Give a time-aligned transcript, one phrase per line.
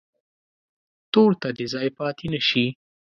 [1.11, 2.65] تور ته دې ځای پاتې نه شي.